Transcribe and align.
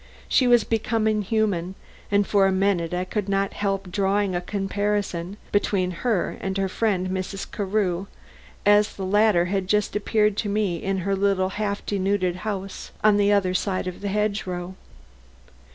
She 0.27 0.47
was 0.47 0.63
becoming 0.63 1.21
human, 1.21 1.75
and 2.09 2.25
for 2.25 2.47
a 2.47 2.51
minute 2.51 2.91
I 2.91 3.05
could 3.05 3.29
not 3.29 3.53
help 3.53 3.91
drawing 3.91 4.33
a 4.33 4.41
comparison 4.41 5.37
between 5.51 5.91
her 6.01 6.37
and 6.41 6.57
her 6.57 6.67
friend 6.67 7.09
Mrs. 7.09 7.45
Carew 7.51 8.07
as 8.65 8.95
the 8.95 9.05
latter 9.05 9.45
had 9.45 9.67
just 9.67 9.95
appeared 9.95 10.37
to 10.37 10.49
me 10.49 10.77
in 10.77 10.97
her 11.05 11.15
little 11.15 11.49
half 11.49 11.85
denuded 11.85 12.37
house 12.37 12.89
on 13.03 13.17
the 13.17 13.31
other 13.31 13.53
side 13.53 13.85
of 13.85 14.01
the 14.01 14.07
hedge 14.07 14.47
row. 14.47 14.73